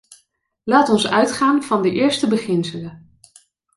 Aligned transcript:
Laat 0.63 0.89
ons 0.89 1.07
uitgaan 1.07 1.63
van 1.63 1.81
de 1.81 1.91
eerste 1.91 2.27
beginselen. 2.27 3.19